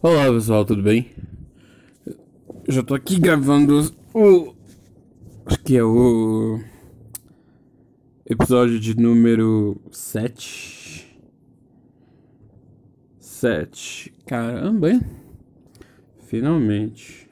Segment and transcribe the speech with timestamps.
[0.00, 1.10] Olá pessoal, tudo bem?
[2.06, 4.54] Eu já tô aqui gravando o.
[5.44, 6.60] Acho que é o.
[8.24, 11.20] Episódio de número 7.
[13.18, 14.14] 7.
[14.24, 15.00] Caramba, hein?
[16.28, 17.28] Finalmente.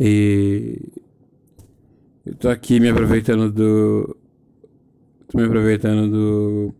[0.00, 0.80] E.
[2.24, 4.16] Eu tô aqui me aproveitando do.
[5.28, 6.74] Tô me aproveitando do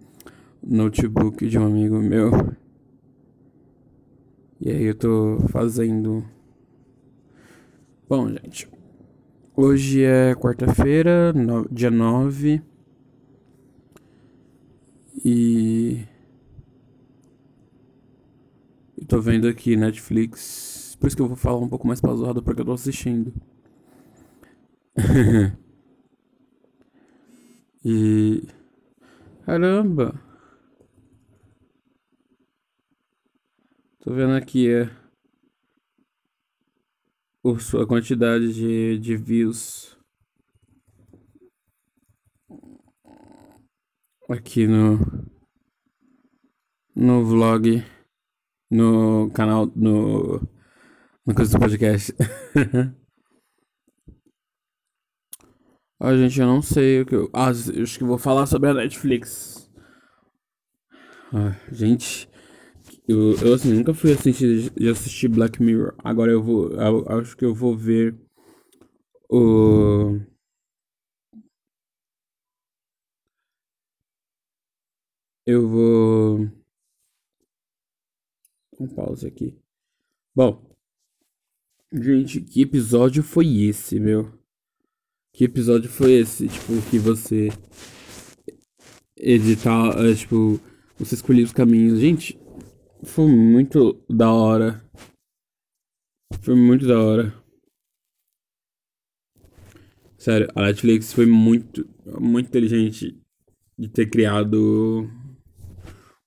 [0.67, 2.31] notebook de um amigo meu.
[4.61, 6.25] E aí eu tô fazendo.
[8.09, 8.69] Bom, gente.
[9.57, 11.69] Hoje é quarta-feira, no...
[11.71, 12.63] dia 9.
[15.25, 16.05] E.
[18.97, 20.97] Eu tô vendo aqui Netflix.
[21.01, 23.33] Por isso que eu vou falar um pouco mais pausado porque eu tô assistindo.
[27.85, 28.49] e.
[29.45, 30.24] Caramba!
[34.05, 34.83] Tô vendo aqui é,
[37.43, 39.97] a quantidade de, de views
[44.29, 44.99] aqui no
[46.95, 47.83] no vlog
[48.71, 50.39] no canal no
[51.25, 52.15] no coisa do podcast.
[55.99, 58.75] ah, gente, eu não sei o que eu, ah, acho que vou falar sobre a
[58.75, 59.67] Netflix.
[61.33, 62.29] Ah, gente,
[63.07, 65.95] eu, eu assim, nunca fui assistir, de assistir Black Mirror.
[65.99, 66.71] Agora eu vou.
[66.71, 68.17] Eu, acho que eu vou ver
[69.29, 70.19] o.
[75.47, 76.39] Eu vou.
[78.81, 79.55] Um pause aqui.
[80.35, 80.75] Bom.
[81.93, 84.33] Gente, que episódio foi esse, meu?
[85.33, 86.49] Que episódio foi esse?
[86.49, 87.51] Tipo, que você
[89.17, 90.59] editar, é, tipo,
[90.99, 92.01] você escolher os caminhos.
[92.01, 92.39] Gente,
[93.05, 94.83] foi muito da hora.
[96.43, 97.45] Foi muito da hora.
[100.19, 101.87] Sério, a Netflix foi muito,
[102.19, 103.21] muito inteligente
[103.79, 105.09] de ter criado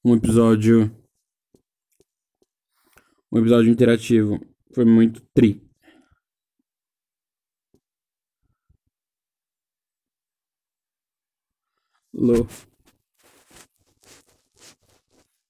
[0.05, 0.95] um episódio.
[3.31, 4.39] Um episódio interativo.
[4.73, 5.61] Foi muito tri.
[12.13, 12.47] Lô.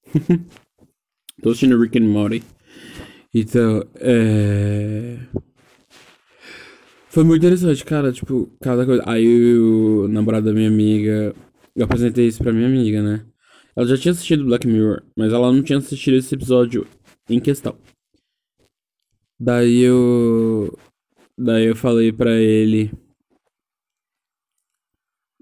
[1.42, 2.42] Tô assistindo Rick and Morty.
[3.34, 5.18] Então, é.
[7.10, 8.12] Foi muito interessante, cara.
[8.12, 9.02] Tipo, cada coisa.
[9.06, 11.34] Aí o namorado da minha amiga.
[11.76, 13.24] Eu apresentei isso pra minha amiga, né?
[13.76, 16.86] Ela já tinha assistido Black Mirror, mas ela não tinha assistido esse episódio
[17.30, 17.76] em questão.
[19.38, 20.76] Daí eu.
[21.38, 22.90] Daí eu falei pra ele.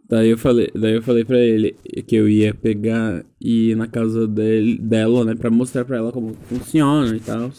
[0.09, 1.73] Daí eu falei, daí eu falei para ele
[2.07, 6.13] que eu ia pegar e ir na casa dele, dela, né, para mostrar para ela
[6.13, 7.51] como funciona e tal.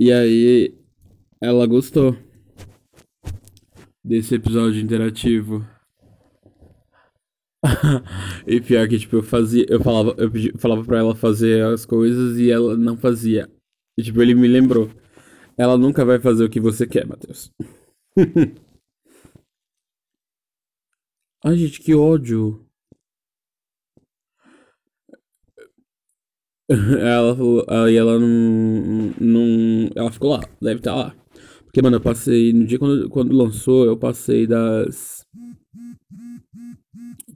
[0.00, 0.74] E aí
[1.40, 2.16] ela gostou
[4.04, 5.64] desse episódio interativo.
[8.46, 11.84] e pior que tipo eu fazia, eu falava, eu pedi, falava para ela fazer as
[11.84, 13.48] coisas e ela não fazia.
[13.96, 14.90] E tipo ele me lembrou.
[15.56, 17.52] Ela nunca vai fazer o que você quer, Matheus.
[21.44, 22.66] Ai, gente, que ódio.
[26.68, 29.90] Ela falou, aí ela não, não.
[29.96, 31.14] Ela ficou lá, deve estar lá.
[31.64, 32.52] Porque, mano, eu passei.
[32.52, 35.24] No dia quando, quando lançou, eu passei das.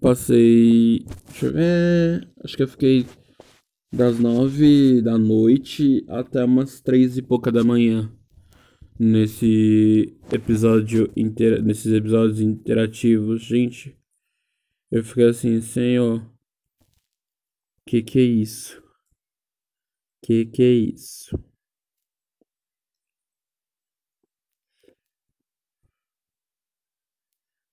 [0.00, 1.04] Passei.
[1.28, 2.28] Deixa eu ver.
[2.44, 3.06] Acho que eu fiquei
[3.92, 8.12] das nove da noite até umas três e pouca da manhã
[9.02, 11.60] nesse episódio inter...
[11.60, 13.98] nesses episódios interativos, gente.
[14.92, 16.24] Eu fiquei assim, senhor,
[17.84, 18.80] que que é isso?
[20.22, 21.36] Que que é isso?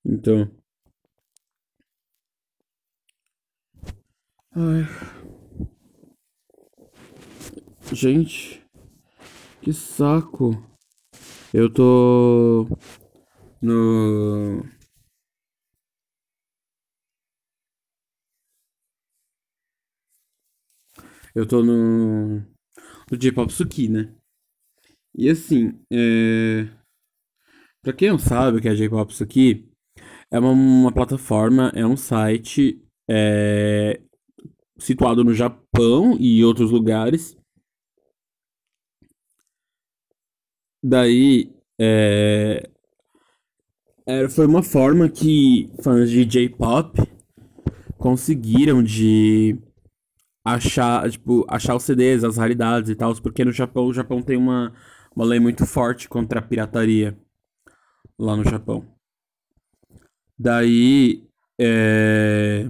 [0.03, 0.49] Então,
[4.55, 4.83] ai,
[7.93, 8.65] gente,
[9.61, 10.78] que saco.
[11.53, 12.67] Eu tô
[13.61, 14.63] no.
[21.33, 22.39] Eu tô no.
[23.11, 24.13] No J-Pop Suki, né?
[25.15, 26.67] E assim, é.
[27.81, 29.67] Pra quem não sabe o que é J-Pop Suki,
[30.31, 32.79] é uma, uma plataforma, é um site
[33.09, 33.99] é,
[34.77, 37.38] situado no Japão e outros lugares
[40.81, 42.69] Daí, é,
[44.05, 46.99] é, foi uma forma que fãs de J-pop
[47.97, 49.57] conseguiram de
[50.43, 54.37] achar, tipo, achar os CDs, as raridades e tal, porque no Japão, o Japão tem
[54.37, 54.73] uma,
[55.15, 57.17] uma lei muito forte contra a pirataria
[58.17, 58.85] lá no Japão.
[60.37, 61.23] Daí,
[61.59, 62.69] é...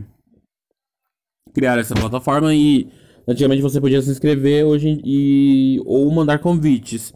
[1.53, 2.91] criaram essa plataforma e
[3.27, 7.13] antigamente você podia se inscrever hoje e ou mandar convites.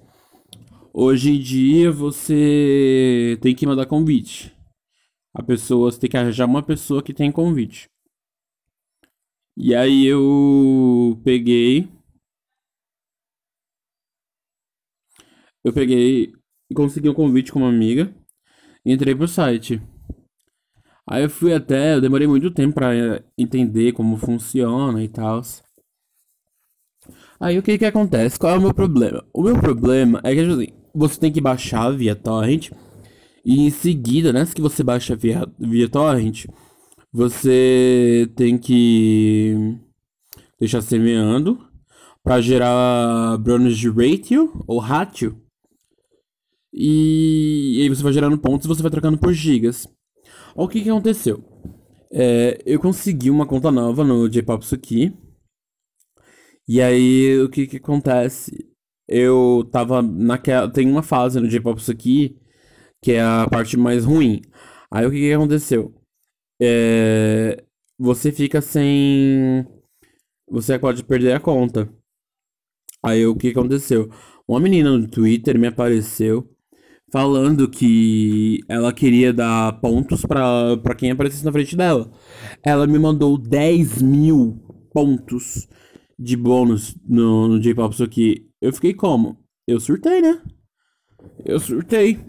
[0.96, 4.56] Hoje em dia você tem que mandar convite.
[5.34, 7.90] A pessoa, você tem que arranjar uma pessoa que tem convite.
[9.58, 11.90] E aí eu peguei.
[15.64, 16.32] Eu peguei
[16.70, 18.14] e consegui um convite com uma amiga.
[18.86, 19.82] E entrei pro site.
[21.10, 21.96] Aí eu fui até.
[21.96, 22.92] Eu demorei muito tempo pra
[23.36, 25.42] entender como funciona e tal.
[27.40, 28.38] Aí o que que acontece?
[28.38, 29.26] Qual é o meu problema?
[29.34, 32.72] O meu problema é que assim, você tem que baixar via torrent.
[33.46, 34.46] E em seguida, né?
[34.46, 36.46] Se você baixa via, via torrent
[37.14, 39.78] você tem que
[40.60, 41.60] deixar semeando
[42.24, 45.40] para gerar Brownies de ratio ou ratio.
[46.74, 49.88] E, e aí você vai gerando pontos e você vai trocando por gigas.
[50.56, 51.44] Olha o que, que aconteceu.
[52.12, 55.14] É, eu consegui uma conta nova no J-Pop Suki.
[56.68, 58.73] E aí o que, que acontece?
[59.14, 60.70] Eu tava naquela.
[60.72, 62.38] Tem uma fase no J-Pop Suki
[63.02, 64.42] que é a parte mais ruim.
[64.92, 65.94] Aí o que, que aconteceu?
[66.62, 67.64] é,
[68.00, 69.66] você fica sem.
[70.50, 71.90] Você pode perder a conta.
[73.04, 74.10] Aí o que aconteceu?
[74.48, 76.50] Uma menina no Twitter me apareceu
[77.12, 82.12] falando que ela queria dar pontos pra, quem aparecesse na frente dela.
[82.64, 84.60] Ela me mandou 10 mil
[84.94, 85.68] pontos
[86.18, 89.38] de bônus no, no J-Pop, que eu fiquei como?
[89.68, 90.42] Eu surtei, né?
[91.46, 92.20] Eu surtei.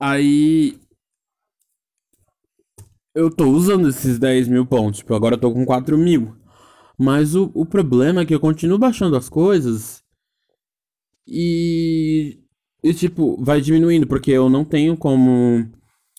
[0.00, 0.78] Aí
[3.14, 4.98] eu tô usando esses 10 mil pontos.
[4.98, 6.36] Tipo, agora eu tô com 4 mil.
[6.98, 10.02] Mas o, o problema é que eu continuo baixando as coisas.
[11.26, 12.40] E.
[12.82, 15.68] E tipo, vai diminuindo, porque eu não tenho como.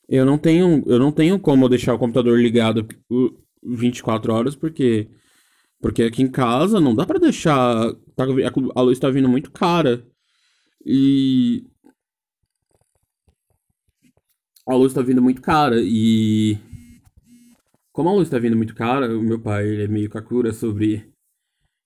[0.07, 0.83] Eu não tenho.
[0.87, 2.87] Eu não tenho como deixar o computador ligado
[3.63, 5.09] 24 horas, porque.
[5.81, 7.93] Porque aqui em casa não dá para deixar.
[8.15, 8.25] Tá,
[8.75, 10.05] a luz tá vindo muito cara.
[10.85, 11.65] E.
[14.67, 15.77] A luz tá vindo muito cara.
[15.79, 16.57] E.
[17.93, 21.11] Como a luz está vindo muito cara, o meu pai ele é meio kakura sobre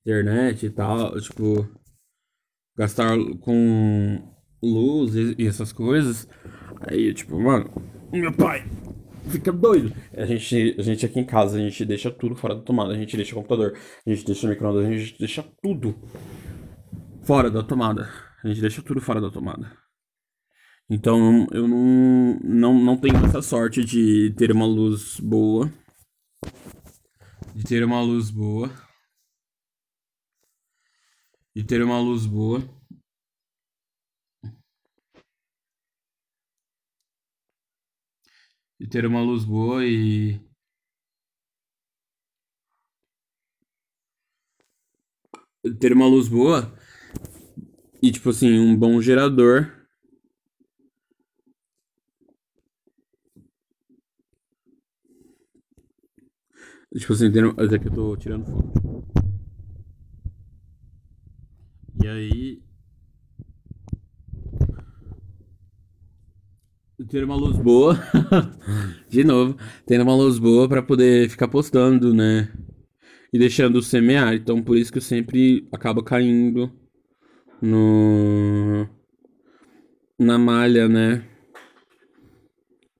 [0.05, 1.67] internet e tal, tipo,
[2.77, 4.21] gastar com
[4.61, 6.27] luz e, essas coisas.
[6.81, 7.71] Aí, tipo, mano,
[8.11, 8.65] meu pai
[9.29, 9.93] fica doido.
[10.13, 12.93] A gente, a gente aqui em casa, a gente deixa tudo fora da tomada.
[12.93, 15.95] A gente deixa o computador, a gente deixa o micro-ondas, a gente deixa tudo
[17.23, 18.09] fora da tomada.
[18.43, 19.71] A gente deixa tudo fora da tomada.
[20.89, 25.71] Então eu não, não, não tenho essa sorte de ter uma luz boa
[27.55, 28.69] de ter uma luz boa,
[31.55, 32.61] de ter uma luz boa.
[38.83, 40.41] De ter uma luz boa e
[45.79, 46.77] ter uma luz boa
[48.01, 49.71] e tipo assim, um bom gerador
[56.99, 57.27] Tipo assim,
[57.57, 58.83] até que eu tô tirando foto.
[62.03, 62.61] E aí.
[67.13, 67.95] Ter uma luz boa.
[69.07, 69.55] De novo.
[69.85, 72.51] Tendo uma luz boa para poder ficar postando, né?
[73.31, 74.33] E deixando semear.
[74.33, 76.71] Então por isso que eu sempre acabo caindo
[77.61, 78.89] no.
[80.17, 81.23] Na malha, né?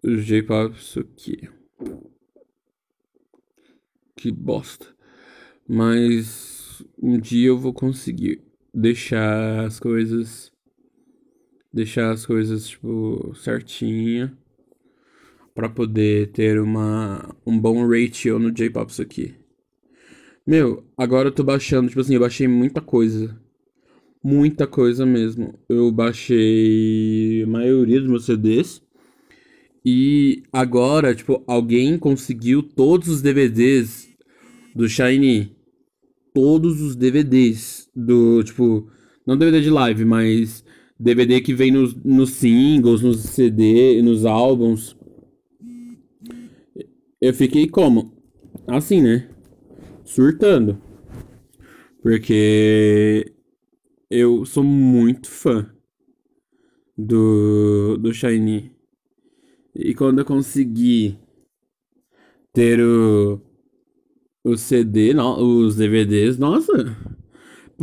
[0.03, 1.49] O J-Pop aqui
[4.15, 4.85] que bosta.
[5.67, 10.52] Mas um dia eu vou conseguir deixar as coisas
[11.73, 14.37] deixar as coisas tipo certinha
[15.55, 19.33] para poder ter uma um bom ratio no J-pop isso aqui.
[20.45, 23.39] Meu, agora eu tô baixando, tipo assim, eu baixei muita coisa.
[24.23, 25.57] Muita coisa mesmo.
[25.69, 28.81] Eu baixei a maioria dos meus CDs.
[29.85, 34.09] E agora, tipo, alguém conseguiu todos os DVDs
[34.75, 35.55] do Shiny
[36.33, 38.89] todos os DVDs do, tipo,
[39.25, 40.62] não DVD de live, mas
[40.99, 44.97] DVD que vem nos, nos singles, nos CD, nos álbuns.
[47.19, 48.13] Eu fiquei como?
[48.67, 49.29] Assim, né?
[50.03, 50.81] Surtando.
[52.01, 53.33] Porque
[54.09, 55.73] eu sou muito fã
[56.97, 58.71] do, do Shiny.
[59.75, 61.17] E quando eu consegui
[62.53, 63.41] ter o
[64.43, 66.95] os CD, os DVDs, nossa.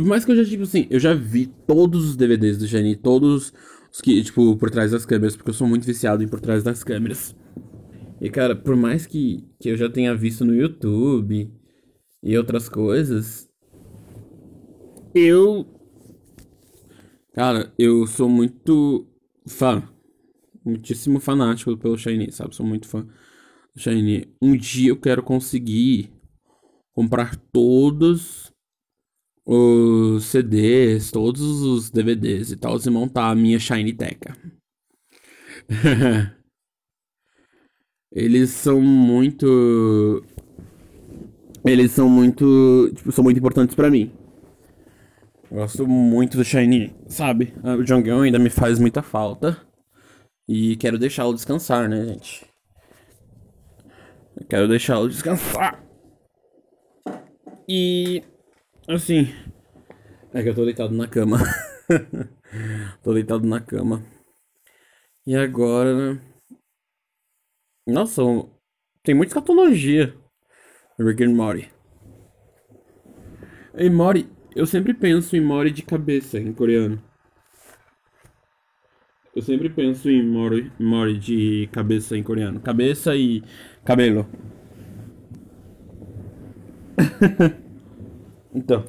[0.01, 2.95] Por mais que eu já, tipo assim, eu já vi todos os DVDs do Shiny,
[2.95, 3.53] todos
[3.91, 6.63] os que, tipo, por trás das câmeras, porque eu sou muito viciado em por trás
[6.63, 7.35] das câmeras.
[8.19, 11.53] E, cara, por mais que, que eu já tenha visto no YouTube
[12.23, 13.47] e outras coisas,
[15.13, 15.67] eu.
[17.35, 19.07] Cara, eu sou muito
[19.47, 19.87] fã.
[20.65, 22.55] Muitíssimo fanático pelo Shiny, sabe?
[22.55, 23.05] Sou muito fã
[23.75, 24.33] do Shiny.
[24.41, 26.11] Um dia eu quero conseguir
[26.91, 28.51] comprar todos
[29.45, 34.35] os CDs, todos os DVDs e tal, e montar a minha Shiny Teca.
[38.11, 40.23] Eles são muito.
[41.65, 42.91] Eles são muito.
[42.95, 44.11] Tipo, são muito importantes para mim.
[45.49, 47.53] Gosto muito do Shiny, sabe?
[47.63, 49.57] Ah, o Jonghyun ainda me faz muita falta.
[50.47, 52.45] E quero deixá-lo descansar, né, gente?
[54.49, 55.83] quero deixá-lo descansar.
[57.67, 58.23] E.
[58.93, 59.33] Assim.
[60.33, 61.37] É que eu tô deitado na cama.
[63.01, 64.03] tô deitado na cama.
[65.25, 66.21] E agora.
[67.87, 68.21] Nossa,
[69.01, 70.13] tem muita escatologia.
[70.99, 71.71] Rick and Morty.
[73.77, 77.01] E Mori, eu sempre penso em Mori de cabeça em coreano.
[79.33, 82.59] Eu sempre penso em Mori, Mori de cabeça em coreano.
[82.59, 83.41] Cabeça e
[83.85, 84.27] cabelo.
[88.53, 88.85] então.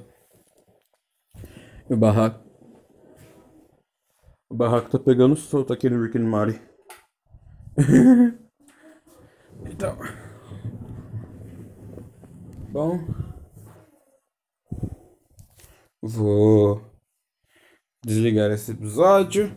[1.89, 2.43] O barraco.
[4.51, 6.61] O barraco tá pegando solto aqui no Rick and Morty.
[9.67, 9.97] então.
[12.71, 12.99] Bom.
[16.03, 16.83] Vou
[18.05, 19.55] desligar esse episódio.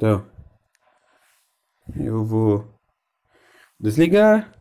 [0.00, 0.24] Então,
[1.96, 2.72] eu vou
[3.80, 4.52] desligar.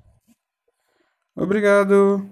[1.36, 2.28] Obrigado.